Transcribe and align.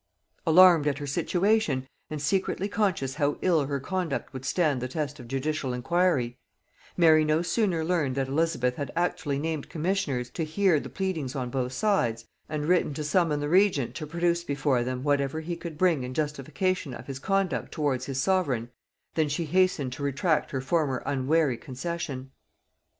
Alarmed 0.47 0.87
at 0.87 0.97
her 0.97 1.05
situation, 1.05 1.87
and 2.09 2.19
secretly 2.19 2.67
conscious 2.67 3.13
how 3.13 3.37
ill 3.43 3.67
her 3.67 3.79
conduct 3.79 4.33
would 4.33 4.43
stand 4.45 4.81
the 4.81 4.87
test 4.87 5.19
of 5.19 5.27
judicial 5.27 5.73
inquiry, 5.73 6.39
Mary 6.97 7.23
no 7.23 7.43
sooner 7.43 7.85
learned 7.85 8.15
that 8.15 8.27
Elizabeth 8.27 8.77
had 8.77 8.89
actually 8.95 9.37
named 9.37 9.69
commissioners 9.69 10.31
to 10.31 10.43
hear 10.43 10.79
the 10.79 10.89
pleadings 10.89 11.35
on 11.35 11.51
both 11.51 11.71
sides, 11.71 12.25
and 12.49 12.65
written 12.65 12.95
to 12.95 13.03
summon 13.03 13.39
the 13.39 13.47
regent 13.47 13.93
to 13.93 14.07
produce 14.07 14.43
before 14.43 14.83
them 14.83 15.03
whatever 15.03 15.39
he 15.39 15.55
could 15.55 15.77
bring 15.77 16.01
in 16.01 16.15
justification 16.15 16.95
of 16.95 17.05
his 17.05 17.19
conduct 17.19 17.71
towards 17.71 18.07
his 18.07 18.19
sovereign, 18.19 18.71
than 19.13 19.29
she 19.29 19.45
hastened 19.45 19.93
to 19.93 20.01
retract 20.01 20.49
her 20.49 20.61
former 20.61 21.03
unwary 21.05 21.57
concession. 21.57 22.31